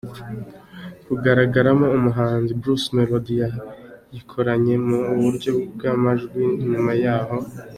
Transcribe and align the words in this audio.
kugaragaramo 1.05 1.85
umuhanzi 1.97 2.51
Bruce 2.59 2.87
Melody 2.95 3.35
bayikoranye 3.41 4.75
mu 4.87 4.99
buryo 5.21 5.49
bwamajwi, 5.73 6.41
nyuma 6.71 6.91
yaho. 7.03 7.37